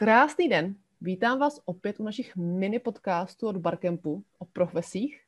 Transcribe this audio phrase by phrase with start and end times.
[0.00, 0.74] Krásný den.
[1.00, 5.22] Vítám vás opět u našich mini podcastů od Barkempu o profesích.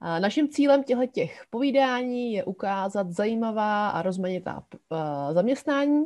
[0.00, 1.20] Naším cílem těchto
[1.50, 4.66] povídání je ukázat zajímavá a rozmanitá
[5.32, 6.04] zaměstnání,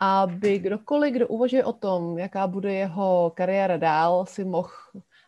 [0.00, 4.72] aby kdokoliv, kdo uvažuje o tom, jaká bude jeho kariéra dál, si mohl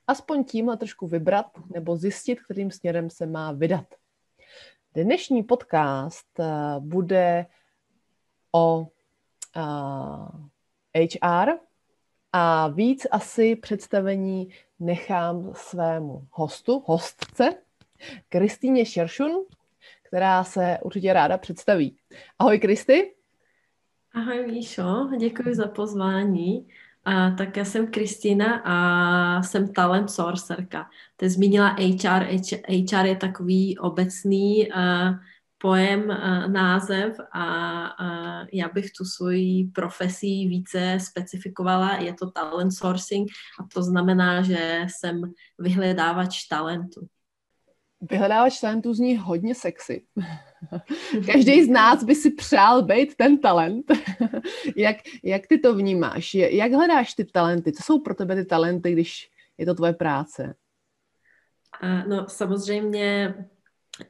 [0.06, 3.86] aspoň tímhle trošku vybrat nebo zjistit, kterým směrem se má vydat.
[4.94, 6.40] Dnešní podcast
[6.78, 7.46] bude
[8.52, 8.88] o
[10.94, 11.50] HR
[12.32, 14.48] a víc asi představení
[14.80, 17.54] nechám svému hostu, hostce,
[18.28, 19.32] Kristýně Šeršun,
[20.02, 21.96] která se určitě ráda představí.
[22.38, 23.14] Ahoj Kristy.
[24.14, 26.68] Ahoj Míšo, děkuji za pozvání.
[27.04, 30.90] A, tak já jsem Kristýna a jsem talent sourcerka.
[31.16, 32.26] Ty zmínila HR.
[32.68, 35.16] HR je takový obecný uh,
[35.62, 37.44] pojem, eh, název a,
[38.52, 41.96] já bych tu svoji profesí více specifikovala.
[41.96, 43.28] Je to talent sourcing
[43.60, 45.22] a to znamená, že jsem
[45.58, 47.06] vyhledávač talentu.
[48.10, 50.04] Vyhledávač talentu zní hodně sexy.
[51.32, 53.86] Každý z nás by si přál být ten talent.
[54.76, 56.34] jak, jak ty to vnímáš?
[56.34, 57.72] Jak hledáš ty talenty?
[57.72, 60.54] Co jsou pro tebe ty talenty, když je to tvoje práce?
[62.08, 63.34] No samozřejmě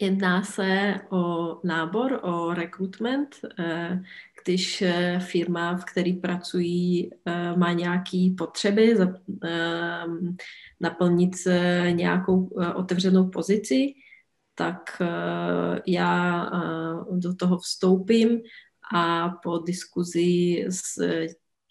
[0.00, 4.02] Jedná se o nábor, o recruitment, eh,
[4.44, 8.96] když eh, firma, v které pracují, eh, má nějaké potřeby
[10.80, 11.32] naplnit
[11.90, 13.94] nějakou otevřenou pozici,
[14.54, 15.02] tak
[15.86, 16.50] já
[17.10, 18.40] do toho vstoupím
[18.94, 20.98] a po diskuzi s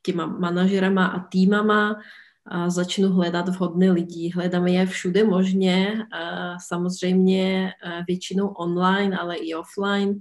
[0.04, 2.02] těma manažerama a týmama
[2.46, 4.32] a začnu hledat vhodné lidi.
[4.36, 7.72] Hledáme je všude možně, a samozřejmě
[8.08, 10.20] většinou online, ale i offline,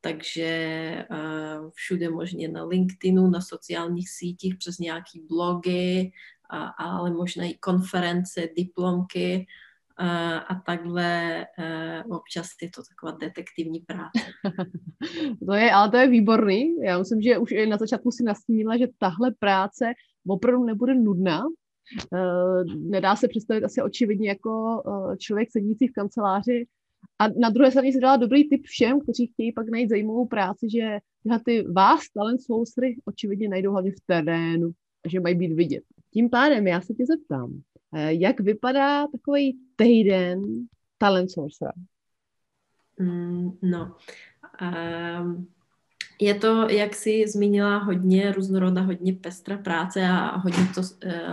[0.00, 1.04] takže
[1.74, 6.12] všude možně na LinkedInu, na sociálních sítích, přes nějaké blogy,
[6.78, 9.46] ale možná i konference, diplomky
[10.48, 11.46] a takhle
[12.10, 14.20] občas je to taková detektivní práce.
[15.46, 16.76] to je, ale to je výborný.
[16.84, 19.92] Já myslím, že už na začátku si nastínila, že tahle práce
[20.26, 21.42] opravdu nebude nudná.
[22.14, 26.66] Eh, nedá se představit asi očividně jako eh, člověk sedící v kanceláři.
[27.18, 30.66] A na druhé straně se dala dobrý tip všem, kteří chtějí pak najít zajímavou práci,
[30.70, 30.98] že
[31.44, 34.72] ty vás, talent sourcery, očividně najdou hlavně v terénu
[35.06, 35.84] že mají být vidět.
[36.12, 37.60] Tím pádem já se tě zeptám,
[37.94, 40.42] eh, jak vypadá takový týden
[40.98, 41.72] talent sourcera?
[43.00, 43.96] Mm, no,
[44.62, 45.48] um,
[46.20, 51.32] je to, jak jsi zmínila, hodně různoroda, hodně pestra práce a hodně to, eh,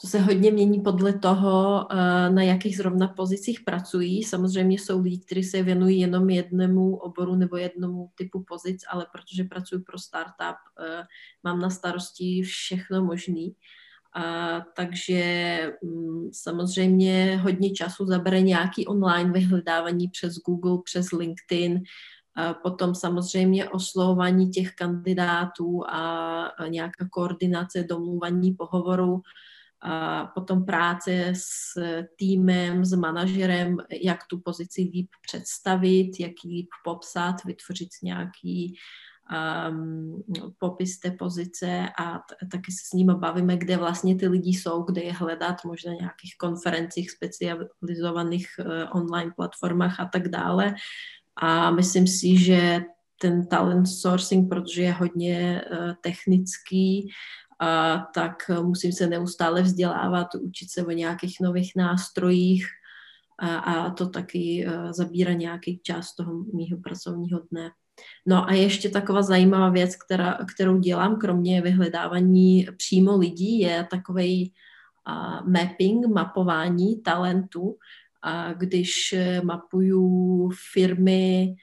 [0.00, 4.22] to se hodně mění podle toho, eh, na jakých zrovna pozicích pracují.
[4.22, 9.44] Samozřejmě jsou lidi, kteří se věnují jenom jednému oboru nebo jednomu typu pozic, ale protože
[9.44, 11.04] pracuji pro startup, eh,
[11.42, 13.54] mám na starosti všechno možný.
[14.14, 15.22] A, takže
[15.82, 21.82] m, mm, samozřejmě hodně času zabere nějaký online vyhledávání přes Google, přes LinkedIn,
[22.62, 29.22] Potom samozřejmě oslovování těch kandidátů a nějaká koordinace, domluvání pohovoru,
[29.84, 31.74] a potom práce s
[32.16, 38.74] týmem, s manažerem, jak tu pozici líp představit, jak ji líp popsat, vytvořit nějaký
[39.70, 40.22] um,
[40.58, 44.82] popis té pozice a t- taky se s nimi bavíme, kde vlastně ty lidi jsou,
[44.82, 50.74] kde je hledat, možná nějakých konferencích, specializovaných uh, online platformách a tak dále.
[51.42, 52.84] A myslím si, že
[53.20, 57.10] ten talent sourcing, protože je hodně uh, technický,
[57.60, 62.66] a tak musím se neustále vzdělávat, učit se o nějakých nových nástrojích
[63.38, 67.70] a, a to taky uh, zabírá nějaký čas toho mýho pracovního dne.
[68.26, 74.52] No a ještě taková zajímavá věc, která, kterou dělám, kromě vyhledávání přímo lidí, je takový
[75.08, 77.76] uh, mapping, mapování talentu,
[78.22, 81.56] a když eh, mapuju firmy,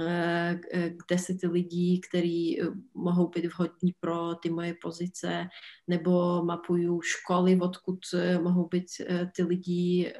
[0.00, 5.48] eh, kde se ty lidi, kteří eh, mohou být vhodní pro ty moje pozice,
[5.86, 7.98] nebo mapuju školy, odkud
[8.42, 8.86] mohou být
[9.36, 10.12] ty lidi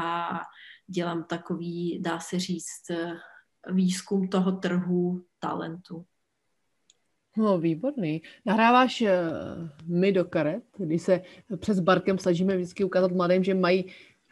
[0.00, 0.40] a
[0.86, 2.90] dělám takový, dá se říct,
[3.72, 6.04] výzkum toho trhu talentu.
[7.38, 8.22] No, výborný.
[8.46, 9.04] Nahráváš
[9.86, 11.20] my do karet, kdy se
[11.56, 13.84] přes Barkem snažíme vždycky ukázat mladým, že mají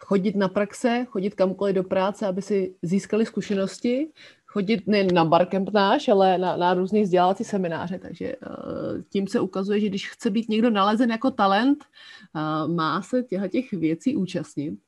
[0.05, 4.12] chodit na praxe, chodit kamkoliv do práce, aby si získali zkušenosti,
[4.47, 9.41] chodit nejen na barkemp náš, ale na, na různé vzdělávací semináře, takže uh, tím se
[9.41, 14.17] ukazuje, že když chce být někdo nalezen jako talent, uh, má se těchto těch věcí
[14.17, 14.79] účastnit.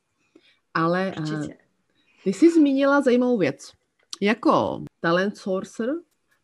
[0.74, 1.46] Ale uh,
[2.24, 3.72] ty jsi zmínila zajímavou věc.
[4.20, 5.88] Jako talent sourcer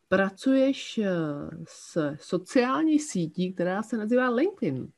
[0.08, 1.00] pracuješ
[1.64, 4.88] s sociální sítí, která se nazývá LinkedIn.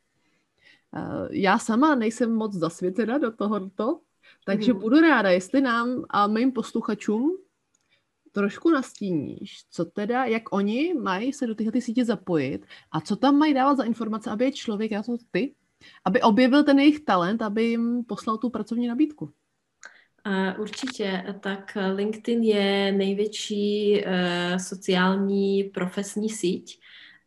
[0.96, 4.00] Eh, já sama nejsem moc zasvětěna do tohoto,
[4.44, 4.80] takže mm.
[4.80, 7.38] budu ráda, jestli nám a mým posluchačům
[8.32, 13.38] trošku nastíníš, co teda, jak oni mají se do tyhle sítě zapojit a co tam
[13.38, 15.54] mají dávat za informace, aby je člověk, já to ty,
[16.04, 19.30] aby objevil ten jejich talent, aby jim poslal tu pracovní nabídku.
[20.58, 26.80] Určitě, tak LinkedIn je největší uh, sociální profesní síť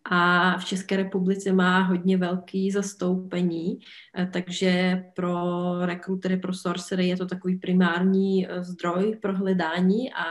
[0.09, 3.79] a v České republice má hodně velký zastoupení,
[4.19, 5.41] uh, takže pro
[5.85, 10.13] rekrutery, pro sorcery je to takový primární uh, zdroj pro hledání.
[10.13, 10.25] A,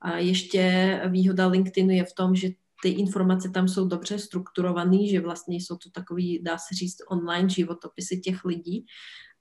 [0.00, 2.48] a ještě výhoda LinkedInu je v tom, že
[2.82, 7.48] ty informace tam jsou dobře strukturované, že vlastně jsou to takový, dá se říct, online
[7.48, 8.86] životopisy těch lidí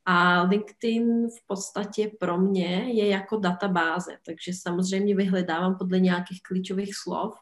[0.06, 6.96] a LinkedIn v podstatě pro mě je jako databáze, takže samozřejmě vyhledávám podle nějakých klíčových
[6.96, 7.34] slov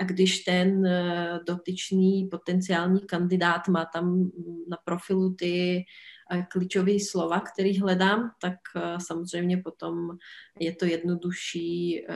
[0.00, 4.30] a když ten eh, dotyčný potenciální kandidát má tam
[4.68, 5.84] na profilu ty
[6.32, 10.10] eh, klíčové slova, který hledám, tak eh, samozřejmě potom
[10.60, 12.06] je to jednodušší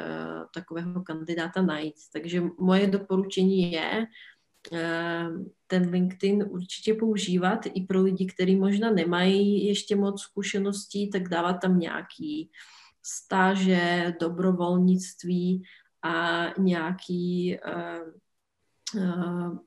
[0.54, 1.94] takového kandidáta najít.
[2.12, 4.06] Takže moje doporučení je,
[5.66, 11.52] ten LinkedIn určitě používat i pro lidi, kteří možná nemají ještě moc zkušeností, tak dávat
[11.52, 12.50] tam nějaký
[13.02, 15.62] stáže, dobrovolnictví
[16.02, 19.58] a nějaký uh, uh,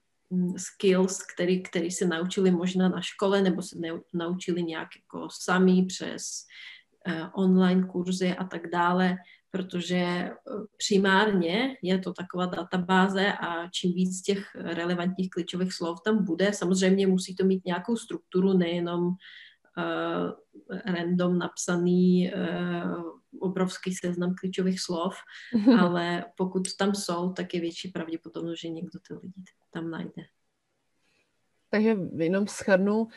[0.58, 5.86] skills, který, který se naučili možná na škole nebo se ne, naučili nějak jako sami
[5.86, 6.46] přes
[7.08, 9.18] uh, online kurzy a tak dále
[9.57, 10.33] protože eh,
[10.89, 17.07] primárně je to taková databáze a čím víc těch relevantních klíčových slov tam bude, samozřejmě
[17.07, 19.15] musí to mít nějakou strukturu, nejenom uh,
[20.86, 23.04] random napsaný uh,
[23.39, 25.15] obrovský seznam klíčových slov,
[25.80, 30.24] ale pokud tam jsou, tak je větší pravděpodobnost, že někdo ty lidi tam najde.
[31.69, 33.07] Takže jenom schrnu,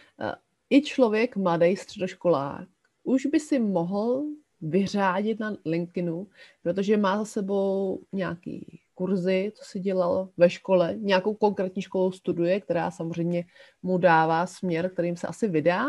[0.71, 2.69] i člověk, mladý středoškolák,
[3.03, 4.25] už by si mohl
[4.63, 6.27] vyřádit na LinkedInu,
[6.63, 12.61] protože má za sebou nějaký kurzy, co si dělal ve škole, nějakou konkrétní školu studuje,
[12.61, 13.45] která samozřejmě
[13.83, 15.87] mu dává směr, kterým se asi vydá.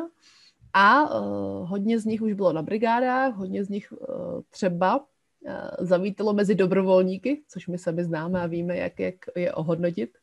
[0.73, 5.05] A uh, hodně z nich už bylo na brigádách, hodně z nich uh, třeba uh,
[5.79, 10.17] zavítalo mezi dobrovolníky, což my sami známe a víme, jak, jak je ohodnotit.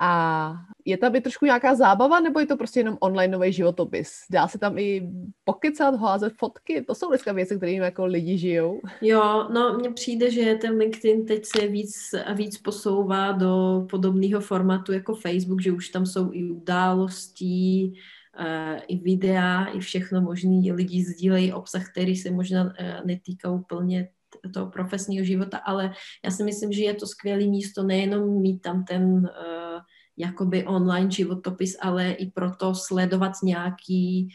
[0.00, 0.52] A
[0.84, 4.10] je tam i trošku nějaká zábava, nebo je to prostě jenom online nový životopis?
[4.30, 5.10] Dá se tam i
[5.44, 6.82] pokecat, házet fotky?
[6.82, 8.80] To jsou dneska věci, kterými jako lidi žijou.
[9.00, 11.94] Jo, no mně přijde, že ten LinkedIn teď se víc
[12.26, 17.92] a víc posouvá do podobného formátu jako Facebook, že už tam jsou i události,
[18.40, 20.72] uh, i videa, i všechno možný.
[20.72, 22.70] Lidi sdílejí obsah, který se možná uh,
[23.06, 24.08] netýká úplně
[24.54, 25.92] toho profesního života, ale
[26.24, 29.80] já si myslím, že je to skvělé místo nejenom mít tam ten uh,
[30.16, 34.28] jakoby online životopis, ale i proto sledovat nějaký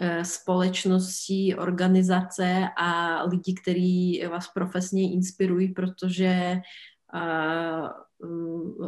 [0.00, 6.60] uh, společnosti, organizace a lidi, kteří vás profesně inspirují, protože
[7.14, 7.88] uh,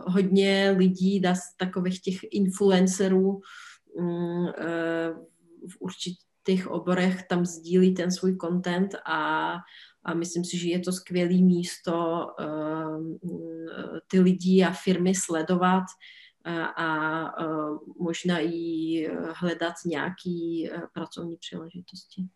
[0.07, 3.41] hodně lidí, dá takových těch influencerů
[3.95, 4.51] um, uh,
[5.69, 9.53] v určitých oborech tam sdílí ten svůj content a
[10.05, 13.19] a myslím si, že je to skvělé místo ehm,
[14.07, 15.85] ty lidi a firmy sledovat
[16.45, 17.31] a, a
[18.01, 22.29] možná i hledat nějaké e, pracovní příležitosti.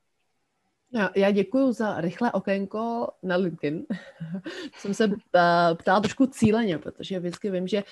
[1.15, 3.87] Já děkuji za rychlé okénko na LinkedIn.
[4.79, 5.11] Jsem se e,
[5.75, 7.85] ptala trošku cíleně, protože vždycky vím, že e,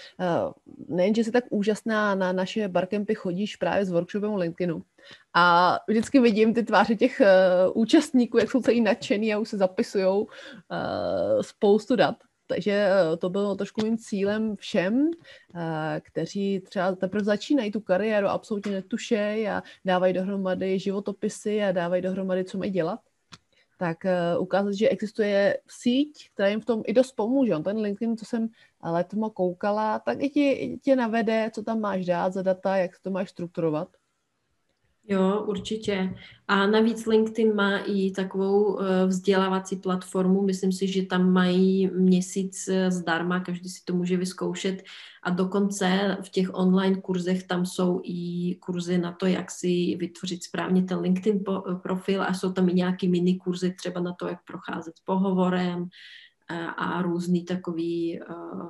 [0.89, 4.83] nejen, že jsi tak úžasná na naše barkempy chodíš právě s workshopem LinkedInu,
[5.35, 9.57] a vždycky vidím ty tváře těch uh, účastníků, jak jsou celý nadšený a už se
[9.57, 10.27] zapisují
[11.41, 12.17] spoustu dat.
[12.53, 15.61] Takže uh, to bylo trošku mým cílem všem, uh,
[16.01, 22.45] kteří třeba teprve začínají tu kariéru, absolutně netušejí a dávají dohromady životopisy a dávají dohromady,
[22.45, 23.01] co mají dělat
[23.79, 27.55] tak uh, ukázat, že existuje síť, která jim v tom i dost pomůže.
[27.65, 28.49] Ten LinkedIn, co jsem
[28.85, 33.11] letmo koukala, tak i ti, tě navede, co tam máš dát za data, jak to
[33.11, 33.89] máš strukturovat.
[35.09, 36.15] Jo, určitě.
[36.49, 40.43] A navíc LinkedIn má i takovou eh, vzdělávací platformu.
[40.43, 44.83] Myslím si, že tam mají měsíc eh, zdarma, každý si to může vyzkoušet.
[45.23, 50.45] A dokonce v těch online kurzech tam jsou i kurzy na to, jak si vytvořit
[50.45, 54.29] správně ten LinkedIn eh, profil a jsou tam i nějaké mini kurzy třeba na to,
[54.29, 55.89] jak procházet pohovorem,
[56.77, 58.21] a různý takový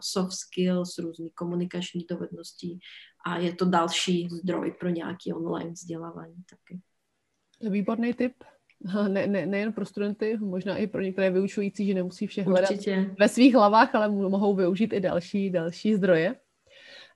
[0.01, 2.79] soft skills, různý komunikační dovednosti
[3.25, 6.81] a je to další zdroj pro nějaký online vzdělávání taky.
[7.71, 8.35] Výborný tip.
[9.09, 13.15] Ne, ne, nejen pro studenty, možná i pro některé vyučující, že nemusí vše hledat Určitě.
[13.19, 16.35] ve svých hlavách, ale mohou využít i další, další zdroje.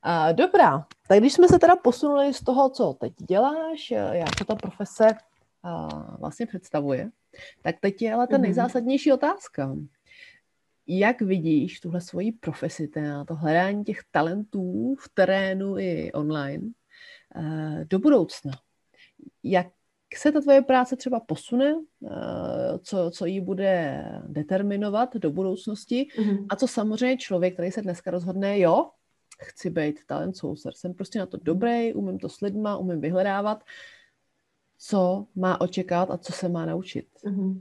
[0.02, 4.44] A, dobrá, tak když jsme se teda posunuli z toho, co teď děláš, jak to
[4.44, 5.06] ta profese
[5.62, 5.88] a,
[6.20, 7.10] vlastně představuje,
[7.62, 8.42] tak teď je ale ta mhm.
[8.42, 9.76] nejzásadnější otázka.
[10.87, 12.90] Jak vidíš tuhle svoji profesi,
[13.26, 16.69] to hledání těch talentů v terénu i online
[17.85, 18.52] do budoucna?
[19.43, 19.66] Jak
[20.14, 21.75] se ta tvoje práce třeba posune,
[22.83, 26.47] co, co ji bude determinovat do budoucnosti mm-hmm.
[26.49, 28.90] a co samozřejmě člověk, který se dneska rozhodne, jo,
[29.43, 33.64] chci být talent sourcer, jsem prostě na to dobrý, umím to s lidma, umím vyhledávat,
[34.78, 37.07] co má očekávat a co se má naučit.
[37.25, 37.61] Mm-hmm.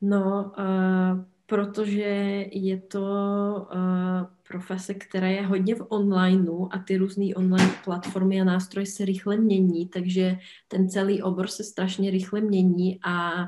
[0.00, 7.34] No, uh, protože je to uh, profese, která je hodně v onlineu a ty různé
[7.34, 10.38] online platformy a nástroje se rychle mění, takže
[10.68, 13.44] ten celý obor se strašně rychle mění a,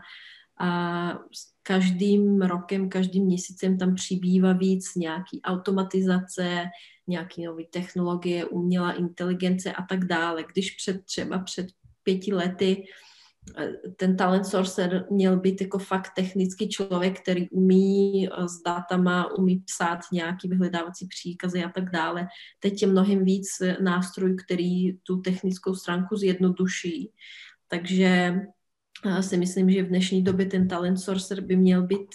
[0.59, 1.19] a
[1.63, 6.65] každým rokem, každým měsícem tam přibývá víc nějaký automatizace,
[7.07, 10.45] nějaký nové technologie, umělá inteligence a tak dále.
[10.53, 11.67] Když před třeba před
[12.03, 13.12] pěti lety eh,
[13.97, 19.57] ten talent sorcerer měl být jako fakt technický člověk, který umí eh, s datama, umí
[19.57, 22.29] psát nějaký vyhledávací příkazy a tak dále.
[22.61, 23.49] Teď je mnohem víc
[23.81, 27.11] nástrojů, který tu technickou stránku zjednoduší.
[27.69, 28.41] Takže
[29.07, 32.09] eh, si myslím, že v dnešní době ten talent sorcerer by měl být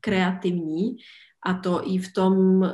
[0.00, 0.96] kreativní
[1.46, 2.64] a to i v tom,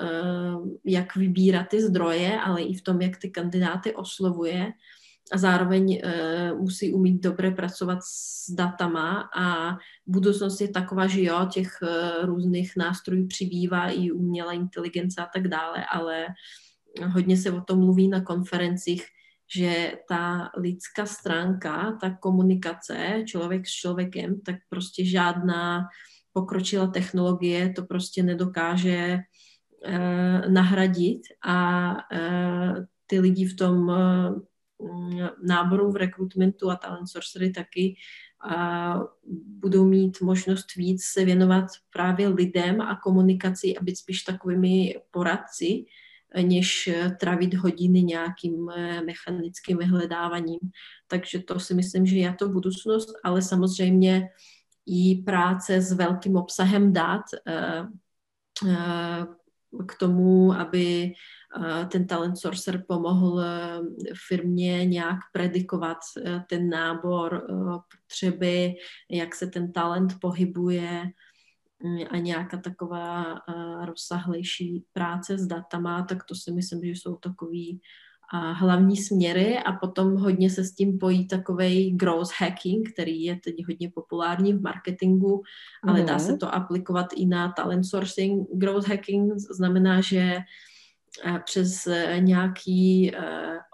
[0.85, 4.73] jak vybírat ty zdroje, ale i v tom, jak ty kandidáty oslovuje
[5.33, 11.47] a zároveň uh, musí umít dobře pracovat s datama a budoucnost je taková, že jo,
[11.53, 16.27] těch uh, různých nástrojů přibývá i umělá inteligence a tak dále, ale
[17.13, 19.05] hodně se o tom mluví na konferencích,
[19.55, 25.87] že ta lidská stránka, ta komunikace člověk s člověkem, tak prostě žádná
[26.33, 29.19] pokročila technologie to prostě nedokáže
[29.89, 34.41] uh, nahradit a uh, ty lidi v tom uh,
[35.43, 37.97] náboru v rekrutmentu a talent sorcery taky
[38.49, 38.95] a
[39.47, 45.85] budou mít možnost víc se věnovat právě lidem a komunikaci a být spíš takovými poradci,
[46.43, 48.73] než trávit hodiny nějakým
[49.07, 50.59] mechanickým vyhledáváním.
[51.09, 54.29] Takže to si myslím, že je to budoucnost, ale samozřejmě
[54.87, 57.85] i práce s velkým obsahem dat eh,
[58.69, 59.27] eh,
[59.87, 61.15] k tomu, aby eh,
[61.88, 63.42] ten talent sorcerer pomohl
[64.28, 65.99] firmě nějak predikovat
[66.49, 67.47] ten nábor
[67.97, 68.75] potřeby,
[69.11, 71.04] jak se ten talent pohybuje
[71.85, 73.40] mm, a nějaká taková
[73.85, 77.80] rozsahlejší práce s datama, tak to si myslím, že jsou takový
[78.33, 83.37] a hlavní směry a potom hodně se s tím pojí takový growth hacking, který je
[83.45, 85.42] teď hodně populární v marketingu,
[85.83, 86.07] ale mm.
[86.07, 86.38] dá se mhm.
[86.38, 88.49] to aplikovat i na talent sourcing.
[88.52, 90.45] Growth hacking znamená, že eh,
[91.45, 93.25] přes eh, nějaký uh,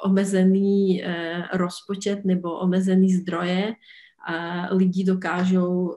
[0.05, 3.75] omezený uh, rozpočet nebo omezený zdroje
[4.71, 5.97] lidi dokážou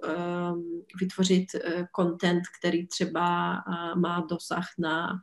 [1.01, 1.45] vytvořit
[1.95, 3.55] content, který třeba
[3.95, 5.21] má dosah na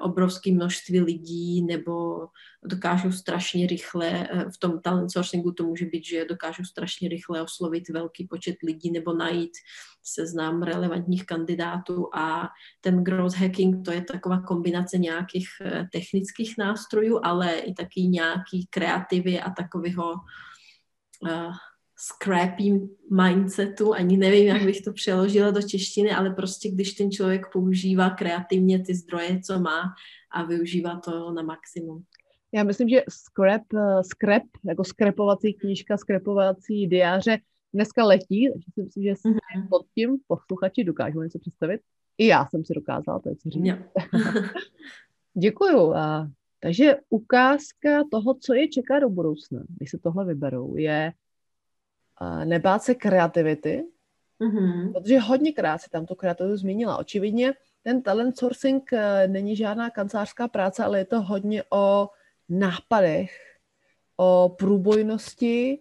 [0.00, 2.26] obrovské množství lidí nebo
[2.64, 7.42] dokážou strašně rychle, eh, v tom talent sourcingu to může být, že dokážou strašně rychle
[7.42, 9.52] oslovit velký počet lidí nebo najít
[10.02, 12.14] seznam relevantních kandidátů.
[12.14, 12.48] A
[12.80, 18.66] ten growth hacking to je taková kombinace nějakých eh, technických nástrojů, ale i taky nějaký
[18.70, 20.14] kreativy a takového
[22.00, 27.46] scrappy mindsetu, ani nevím, jak bych to přeložila do češtiny, ale prostě když ten člověk
[27.52, 29.82] používá kreativně ty zdroje, co má
[30.30, 32.04] a využívá to na maximum.
[32.52, 37.38] Já myslím, že scrap, eh, scrap jako skrepovací knížka, skrepovací diáře
[37.74, 39.68] dneska letí, takže si myslím, že si mm-hmm.
[39.70, 41.80] pod tím posluchači dokážou něco představit.
[42.18, 43.64] I já jsem si dokázala, to říct.
[45.34, 45.94] Děkuju.
[45.94, 51.12] A, takže ukázka toho, co je čeká do budoucna, když se tohle vyberou, je
[52.44, 53.84] nebát se kreativity,
[54.40, 54.92] mm-hmm.
[54.92, 56.96] protože hodněkrát se tam tu kreativitu zmínila.
[56.96, 62.08] Očividně ten talent sourcing eh, není žádná kancelářská práce, ale je to hodně o
[62.48, 63.58] nápadech,
[64.16, 65.78] o průbojnosti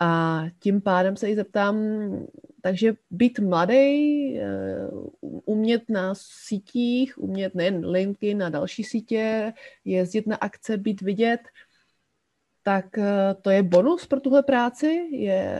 [0.00, 1.76] a tím pádem se i zeptám,
[2.60, 4.88] takže být mladý, eh,
[5.44, 9.52] umět na sítích, umět nejen LinkedIn, na další sítě,
[9.84, 11.40] jezdit na akce, být vidět,
[12.62, 15.08] tak eh, to je bonus pro tuhle práci?
[15.10, 15.58] Je,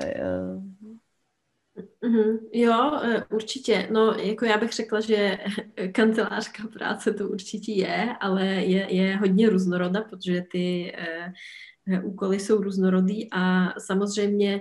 [2.02, 2.38] Mm-hmm.
[2.52, 3.88] Jo, eh, určitě.
[3.92, 5.38] No, jako já bych řekla, že
[5.92, 10.92] kancelářská práce to určitě je, ale je, je hodně různoroda, protože ty
[11.88, 14.60] uh, úkoly jsou různorodý a samozřejmě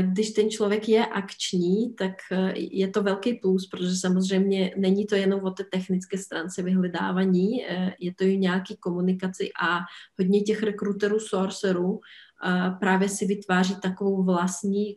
[0.00, 5.14] když ten člověk je akční, tak eh, je to velký plus, protože samozřejmě není to
[5.14, 9.78] jenom o té technické stránce vyhledávání, eh, je to i nějaký komunikaci a
[10.18, 12.00] hodně těch rekruterů, sorcerů
[12.44, 14.96] eh, právě si vytváří takovou vlastní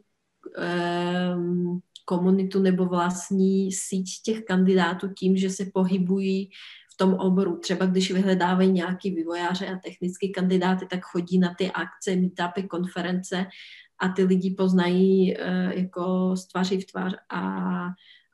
[2.06, 6.50] komunitu nebo vlastní síť těch kandidátů tím, že se pohybují
[7.02, 7.58] tom oboru.
[7.58, 13.46] Třeba když vyhledávají nějaký vývojáře a technický kandidáty, tak chodí na ty akce, meetupy, konference
[14.00, 17.42] a ty lidi poznají uh, jako z tváří v tvář a,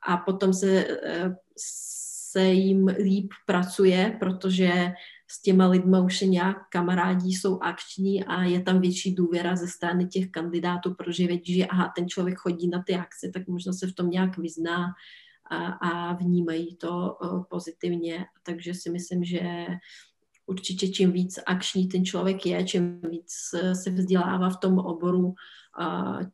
[0.06, 1.34] a potom se, uh,
[2.32, 4.92] se jim líp pracuje, protože
[5.30, 9.68] s těma lidma už se nějak kamarádí, jsou akční a je tam větší důvěra ze
[9.68, 13.72] strany těch kandidátů, protože vědí, že aha, ten člověk chodí na ty akce, tak možná
[13.72, 14.86] se v tom nějak vyzná
[15.50, 17.16] a, a vnímají to
[17.50, 18.24] pozitivně.
[18.42, 19.66] Takže si myslím, že
[20.46, 23.32] určitě čím víc akční ten člověk je, čím víc
[23.72, 25.34] se vzdělává v tom oboru,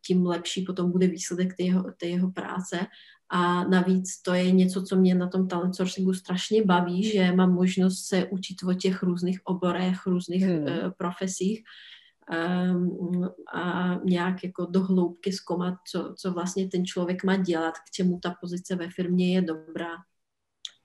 [0.06, 2.86] tím lepší potom bude výsledek té jeho, té jeho práce.
[3.28, 7.54] A navíc to je něco, co mě na tom talent sourcingu strašně baví, že mám
[7.54, 10.62] možnost se učit o těch různých oborech, různých hmm.
[10.62, 11.62] uh, profesích
[13.54, 18.18] a nějak jako do hloubky zkoumat, co, co vlastně ten člověk má dělat, k čemu
[18.22, 19.90] ta pozice ve firmě je dobrá.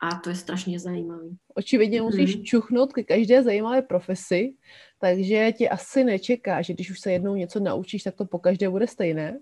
[0.01, 1.23] A to je strašně zajímavé.
[1.55, 2.43] Očividně musíš hmm.
[2.43, 4.55] čuchnout k každé zajímavé profesi,
[4.99, 8.69] takže ti asi nečeká, že když už se jednou něco naučíš, tak to po každé
[8.69, 9.39] bude stejné.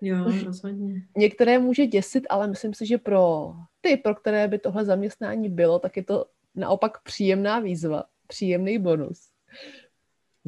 [0.00, 1.02] Jo, rozhodně.
[1.16, 5.78] Některé může děsit, ale myslím si, že pro ty, pro které by tohle zaměstnání bylo,
[5.78, 9.28] tak je to naopak příjemná výzva, příjemný bonus.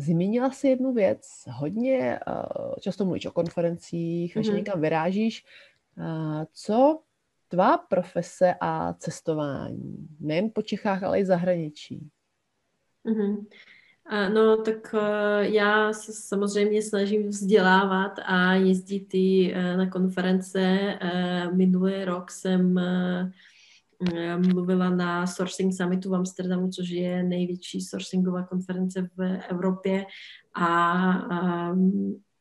[0.00, 4.40] Zmínila si jednu věc, hodně uh, často mluvíš o konferencích, mm-hmm.
[4.40, 5.44] že někam vyrážíš.
[5.98, 7.00] Uh, co
[7.48, 12.08] tvá profese a cestování, nejen po Čechách, ale i zahraničí?
[13.04, 13.46] Mm-hmm.
[14.34, 20.78] No, tak e, já se samozřejmě snažím vzdělávat a jezdit i na konference.
[21.52, 22.80] Minulý rok jsem
[24.36, 30.06] mluvila na Sourcing Summitu v Amsterdamu, což je největší sourcingová konference v Evropě
[30.56, 31.72] a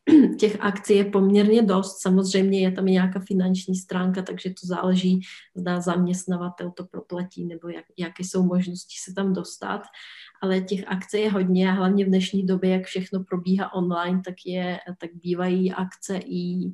[0.40, 2.02] těch akcí je poměrně dost.
[2.02, 5.22] Samozřejmě je tam i nějaká finanční stránka, takže to záleží,
[5.56, 9.82] zda zaměstnavatel to proplatí nebo jak, jaké jsou možnosti se tam dostat.
[10.42, 14.36] Ale těch akcí je hodně a hlavně v dnešní době, jak všechno probíhá online, tak,
[14.46, 16.74] je, tak bývají akce i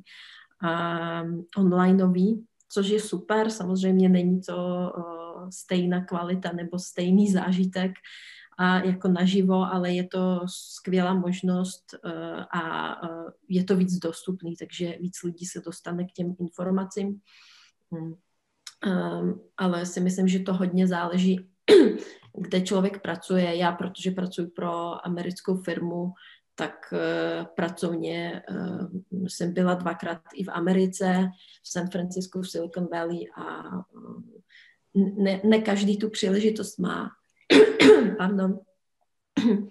[0.62, 3.50] um, onlineový, což je super.
[3.50, 4.56] Samozřejmě není to
[4.96, 7.92] uh, stejná kvalita nebo stejný zážitek,
[8.58, 14.56] a jako naživo, ale je to skvělá možnost uh, a uh, je to víc dostupný,
[14.56, 17.20] takže víc lidí se dostane k těm informacím.
[17.92, 18.14] Hmm.
[18.86, 21.48] Um, ale si myslím, že to hodně záleží,
[22.38, 23.56] kde člověk pracuje.
[23.56, 26.12] Já, protože pracuji pro americkou firmu,
[26.58, 31.28] tak uh, pracovně uh, jsem byla dvakrát i v Americe,
[31.62, 34.22] v San Francisco, v Silicon Valley a uh,
[34.96, 37.10] ne, ne každý tu příležitost má.
[38.18, 38.60] Pardon.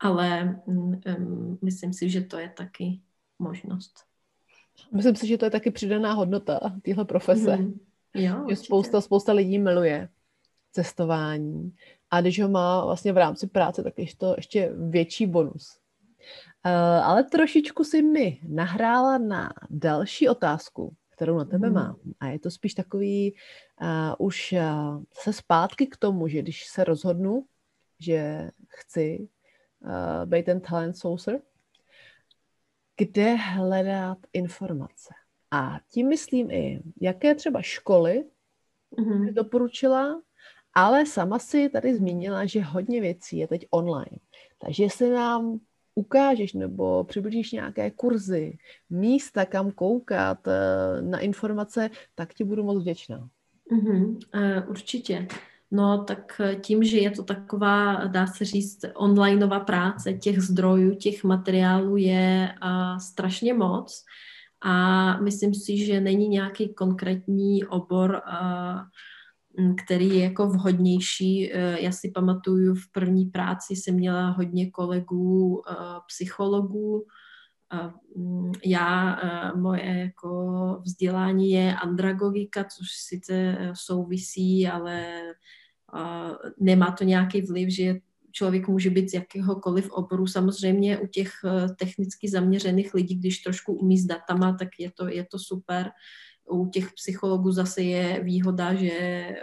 [0.00, 1.00] Ale um,
[1.62, 3.00] myslím si, že to je taky
[3.38, 4.04] možnost.
[4.92, 7.56] Myslím si, že to je taky přidaná hodnota téhle profese.
[7.56, 7.80] Mm.
[8.14, 10.08] Jo, že spousta, spousta lidí miluje
[10.72, 11.74] cestování
[12.10, 15.79] a když ho má vlastně v rámci práce, tak je to ještě větší bonus.
[16.66, 21.74] Uh, ale trošičku si mi nahrála na další otázku, kterou na tebe mm.
[21.74, 21.96] mám.
[22.20, 23.34] A je to spíš takový
[23.82, 27.44] uh, už uh, se zpátky k tomu, že když se rozhodnu,
[28.00, 29.28] že chci
[29.80, 31.40] uh, být ten talent sourcer,
[32.96, 35.14] kde hledat informace.
[35.50, 38.24] A tím myslím i, jaké třeba školy
[38.96, 39.32] mm-hmm.
[39.32, 40.22] doporučila,
[40.74, 44.18] ale sama si tady zmínila, že hodně věcí je teď online.
[44.58, 45.60] Takže jestli nám
[45.94, 48.58] ukážeš nebo přiblížíš nějaké kurzy,
[48.90, 53.28] místa, kam koukat eh, na informace, tak ti budu moc vděčná.
[53.72, 55.28] Mm-hmm, uh, určitě.
[55.70, 61.24] No tak tím, že je to taková, dá se říct, onlineová práce, těch zdrojů, těch
[61.24, 64.04] materiálů je uh, strašně moc
[64.62, 68.80] a myslím si, že není nějaký konkrétní obor, uh,
[69.84, 71.50] který je jako vhodnější.
[71.80, 75.62] Já si pamatuju, v první práci jsem měla hodně kolegů,
[76.06, 77.06] psychologů,
[78.64, 79.18] já,
[79.56, 85.22] moje jako vzdělání je andragogika, což sice souvisí, ale
[86.60, 87.96] nemá to nějaký vliv, že
[88.32, 90.26] člověk může být z jakéhokoliv oboru.
[90.26, 91.32] Samozřejmě u těch
[91.78, 95.90] technicky zaměřených lidí, když trošku umí s datama, tak je to, je to super.
[96.50, 99.36] U těch psychologů zase je výhoda, že eh,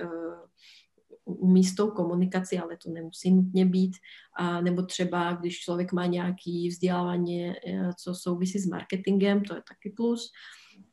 [1.26, 3.96] umí s tou komunikací, ale to nemusí nutně být.
[4.38, 7.56] A nebo třeba, když člověk má nějaký vzdělávání, eh,
[8.00, 10.32] co souvisí s marketingem, to je taky plus.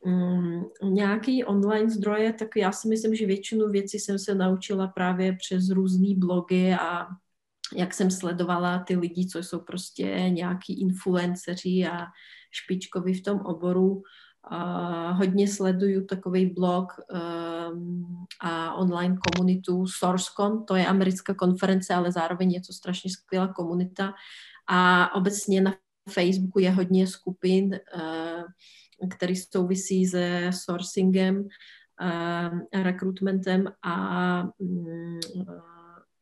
[0.07, 5.37] Um, nějaký online zdroje, tak já si myslím, že většinu věcí jsem se naučila právě
[5.37, 7.07] přes různé blogy a
[7.77, 12.07] jak jsem sledovala ty lidi, co jsou prostě nějaký influenceři a
[12.51, 14.03] špičkoví v tom oboru.
[14.53, 16.93] Uh, hodně sleduju takový blog
[17.73, 23.49] um, a online komunitu SourceCon, to je americká konference, ale zároveň je to strašně skvělá
[23.49, 24.15] komunita.
[24.67, 25.75] A obecně na
[26.11, 28.43] Facebooku je hodně skupin, uh,
[29.11, 35.21] který souvisí se sourcingem, uh, rekrutmentem a um,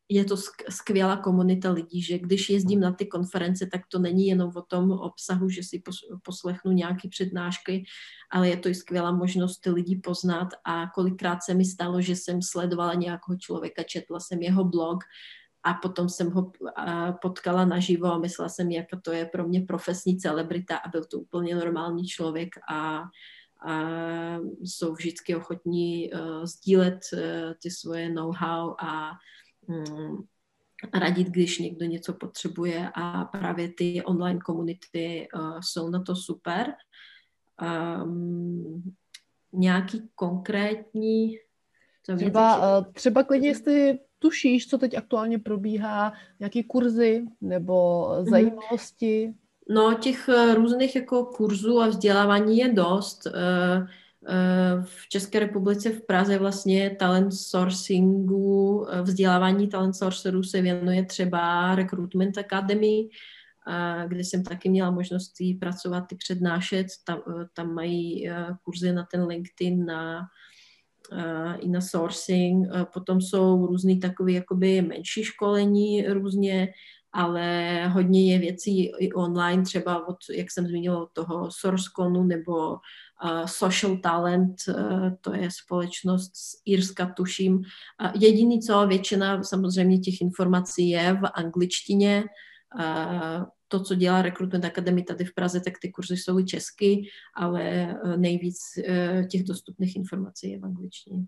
[0.09, 0.37] je to
[0.69, 4.91] skvělá komunita lidí, že když jezdím na ty konference, tak to není jenom o tom
[4.91, 5.83] obsahu, že si
[6.23, 7.83] poslechnu nějaké přednášky,
[8.31, 12.15] ale je to i skvělá možnost ty lidi poznat a kolikrát se mi stalo, že
[12.15, 15.03] jsem sledovala nějakého člověka, četla jsem jeho blog
[15.63, 16.51] a potom jsem ho
[17.21, 21.19] potkala naživo a myslela jsem, jak to je pro mě profesní celebrita a byl to
[21.19, 23.03] úplně normální člověk a
[23.65, 23.79] a
[24.59, 27.19] jsou vždycky ochotní uh, sdílet uh,
[27.61, 29.11] ty svoje know-how a
[30.93, 36.73] radit, když někdo něco potřebuje a právě ty online komunity uh, jsou na to super.
[38.03, 38.93] Um,
[39.53, 41.37] nějaký konkrétní...
[42.17, 48.25] Třeba, uh, třeba klidně, jestli tušíš, co teď aktuálně probíhá, nějaké kurzy nebo mhm.
[48.25, 49.33] zajímavosti?
[49.69, 53.25] No, těch různých jako kurzů a vzdělávání je dost.
[53.25, 53.87] Uh, Eh,
[54.83, 61.75] v České republice v Praze vlastně talent sourcingu, eh, vzdělávání talent sourcerů se věnuje třeba
[61.75, 63.07] Recruitment Academy,
[63.67, 66.87] eh, kde jsem taky měla možnost jí pracovat, i přednášet.
[67.05, 67.21] Tam,
[67.53, 68.29] tam mají
[68.63, 70.27] kurzy na ten LinkedIn, na,
[71.59, 72.67] i na sourcing.
[72.93, 76.67] Potom jsou různý takové jakoby menší školení různě,
[77.13, 82.77] ale hodně je věcí i online, třeba od, jak jsem zmínila, od toho SourceConu nebo
[83.45, 84.73] Social Talent, eh,
[85.21, 87.61] to je společnost z Irska, tuším.
[88.19, 92.23] Jediný co, většina samozřejmě těch informací je v angličtině.
[93.67, 97.01] To, co dělá Recruitment Academy tady v Praze, tak ty kurzy jsou i česky,
[97.35, 98.57] ale eh, nejvíc
[98.87, 101.25] eh, těch dostupných informací je v angličtině.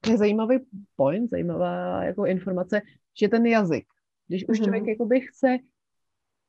[0.00, 0.58] To je zajímavý
[0.96, 2.82] point, zajímavá jako informace,
[3.20, 3.84] že ten jazyk,
[4.28, 4.64] když už mm-hmm.
[4.64, 5.58] člověk jakoby chce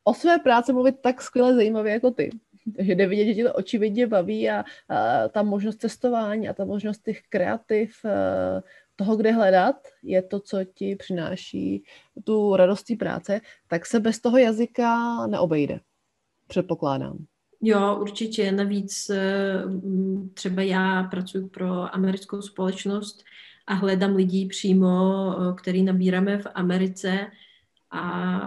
[0.04, 2.30] o své práci mluvit tak skvěle zajímavě jako ty,
[2.76, 6.66] takže jde vidět, že tě to očividně baví a, a ta možnost cestování a ta
[6.66, 8.62] možnost těch kreativ, a,
[8.96, 11.84] toho, kde hledat, je to, co ti přináší
[12.24, 15.80] tu radost práce, tak se bez toho jazyka neobejde,
[16.48, 17.26] předpokládám.
[17.62, 18.52] Jo, určitě.
[18.52, 19.64] Navíc e,
[20.34, 23.24] třeba já pracuji pro americkou společnost
[23.68, 27.28] a hledám lidi přímo, e, který nabíráme v Americe
[27.92, 28.40] a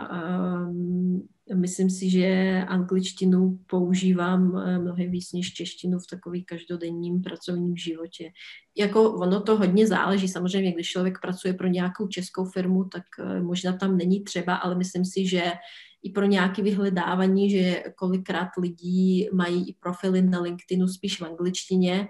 [1.54, 2.26] Myslím si, že
[2.68, 8.30] angličtinu používám eh, mnohem víc než češtinu v takový každodenním pracovním životě.
[8.78, 13.40] Jako ono to hodně záleží, samozřejmě, když člověk pracuje pro nějakou českou firmu, tak eh,
[13.40, 15.52] možná tam není třeba, ale myslím si, že
[16.02, 22.08] i pro nějaké vyhledávání, že kolikrát lidí mají i profily na LinkedInu spíš v angličtině,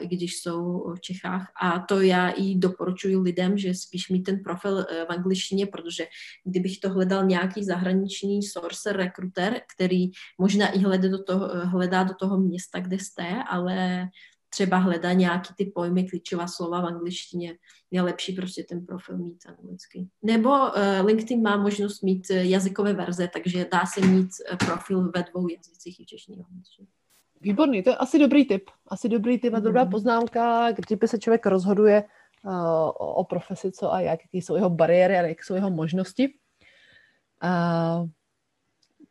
[0.00, 1.52] i když jsou v Čechách.
[1.62, 6.06] A to já i doporučuji lidem, že spíš mít ten profil eh, v angličtině, protože
[6.44, 12.02] kdybych to hledal nějaký zahraniční source rekruter, který možná i hledá do toho, eh, hledá
[12.02, 14.08] do toho města, kde jste, ale
[14.54, 17.54] třeba hledá nějaký ty pojmy, klíčová slova v angličtině,
[17.90, 20.08] je lepší prostě ten profil mít anglicky.
[20.22, 25.48] Nebo uh, LinkedIn má možnost mít jazykové verze, takže dá se mít profil ve dvou
[25.48, 26.44] jazycích, i češtině.
[27.42, 28.70] Výborný, to je asi dobrý tip.
[28.88, 29.90] Asi dobrý tip a dobrá mhm.
[29.90, 32.04] poznámka, kdyby se člověk rozhoduje
[32.44, 32.54] uh,
[32.86, 36.34] o, o profesi, co a jak, jaké jsou jeho bariéry a jaké jsou jeho možnosti.
[37.44, 38.08] Uh,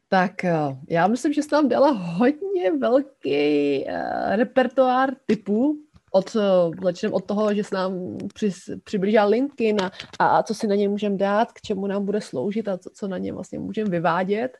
[0.10, 5.78] tak uh, já myslím, že jste nám dala hodně velký uh, repertoár typů,
[6.12, 6.36] od,
[6.84, 8.52] začneme od toho, že se nám při,
[8.84, 12.22] přiblížá linky na, a, a co si na ně můžeme dát, k čemu nám bude
[12.22, 14.58] sloužit a co, co na ně vlastně můžeme vyvádět,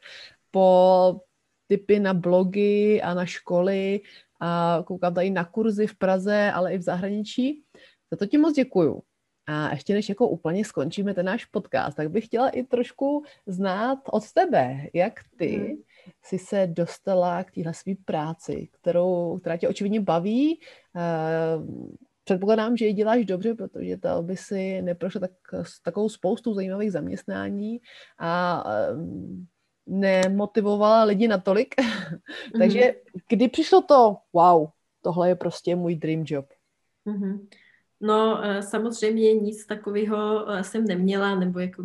[0.52, 1.20] po
[1.72, 4.02] tipy na blogy a na školy
[4.40, 7.64] a koukám tady na kurzy v Praze, ale i v zahraničí.
[8.12, 9.02] Za to ti moc děkuju.
[9.48, 14.00] A ještě než jako úplně skončíme ten náš podcast, tak bych chtěla i trošku znát
[14.12, 15.78] od tebe, jak ty hmm.
[16.24, 20.60] jsi se dostala k téhle své práci, kterou, která tě očividně baví.
[22.24, 25.32] Předpokládám, že ji děláš dobře, protože to by si neprošla tak,
[25.64, 27.80] s takovou spoustu zajímavých zaměstnání
[28.20, 28.64] a
[29.88, 31.76] nemotivovala lidi natolik.
[31.76, 32.20] Mm-hmm.
[32.58, 32.96] Takže
[33.30, 34.68] kdy přišlo to, wow,
[35.02, 36.46] tohle je prostě můj dream job?
[37.06, 37.48] Mm-hmm.
[38.04, 41.84] No, samozřejmě nic takového jsem neměla, nebo jako,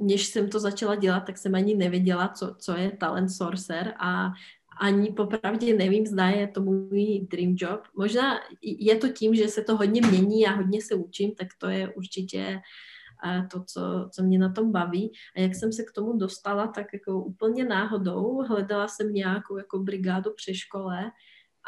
[0.00, 4.32] než jsem to začala dělat, tak jsem ani nevěděla, co, co je talent sorcer a
[4.80, 7.80] ani popravdě nevím, zda je to můj dream job.
[7.96, 11.68] Možná je to tím, že se to hodně mění a hodně se učím, tak to
[11.68, 12.60] je určitě
[13.50, 15.12] to, co, co mě na tom baví.
[15.36, 19.78] A jak jsem se k tomu dostala, tak jako úplně náhodou hledala jsem nějakou jako
[19.78, 21.10] brigádu při škole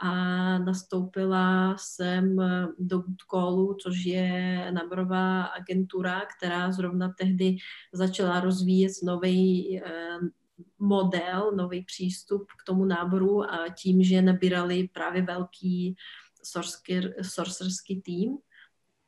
[0.02, 0.12] a
[0.58, 2.36] nastoupila jsem
[2.78, 7.56] do Bootcallu, což je náborová agentura, která zrovna tehdy
[7.92, 10.18] začala rozvíjet nový eh,
[10.78, 15.96] model, nový přístup k tomu náboru a tím, že nabírali právě velký
[17.22, 18.38] sorcerský tým.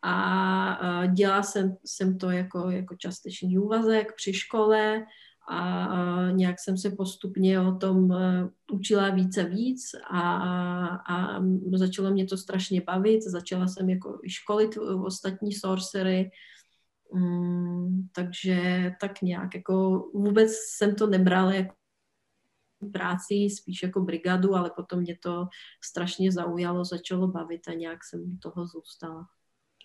[0.02, 5.04] A dělala jsem, jsem to jako, jako částečný úvazek při škole
[5.50, 10.20] a nějak jsem se postupně o tom e, učila více víc a,
[10.86, 11.42] a
[11.74, 13.22] začalo mě to strašně bavit.
[13.22, 16.30] Začala jsem jako školit ostatní sorcery,
[17.14, 21.74] Mm, takže tak nějak, jako vůbec jsem to nebrala jako
[22.92, 25.46] práci, spíš jako brigadu, ale potom mě to
[25.84, 29.28] strašně zaujalo, začalo bavit a nějak jsem toho zůstala.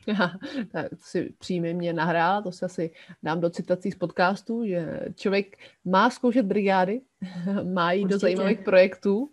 [0.72, 2.92] Tak to si přímě mě nahrál, to se asi
[3.24, 7.02] dám do citací z podcastu, že člověk má zkoušet brigády,
[7.74, 8.16] má jít Určitě.
[8.16, 9.30] do zajímavých projektů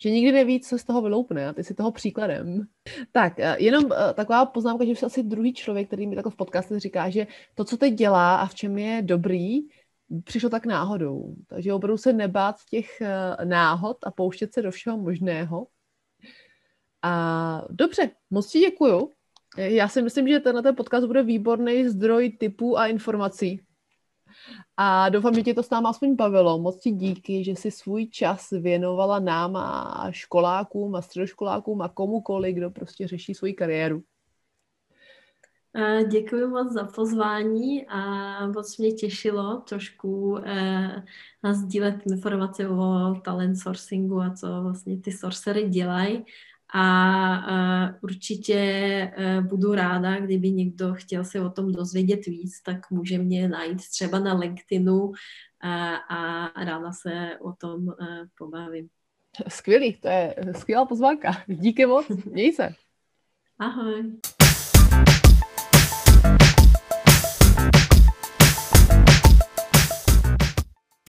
[0.00, 2.66] že nikdy neví, co z toho vyloupne a ty jsi toho příkladem.
[3.12, 6.36] Tak, eh, jenom eh, taková poznámka, že jsi asi druhý člověk, který mi takhle v
[6.36, 9.58] podcastu říká, že to, co teď dělá a v čem je dobrý,
[10.24, 11.34] přišlo tak náhodou.
[11.46, 15.66] Takže opravdu se nebát těch eh, náhod a pouštět se do všeho možného.
[17.02, 19.12] A dobře, moc ti děkuju.
[19.56, 23.60] Já si myslím, že tenhle podcast bude výborný zdroj typů a informací
[24.76, 26.58] a doufám, že tě to s náma aspoň bavilo.
[26.58, 32.52] Moc ti díky, že jsi svůj čas věnovala nám a školákům a středoškolákům a komukoli,
[32.52, 34.02] kdo prostě řeší svoji kariéru.
[36.08, 41.02] Děkuji moc za pozvání a moc mě těšilo trošku eh,
[41.52, 46.24] sdílet informace o talent sourcingu a co vlastně ty sorcery dělají
[46.74, 53.18] a určitě e, budu ráda, kdyby někdo chtěl se o tom dozvědět víc, tak může
[53.18, 55.12] mě najít třeba na LinkedInu
[55.60, 57.94] a, a ráda se o tom e,
[58.38, 58.88] pobavím.
[59.48, 61.44] Skvělý, to je skvělá pozvánka.
[61.46, 62.74] Díky moc, měj se.
[63.58, 64.12] Ahoj.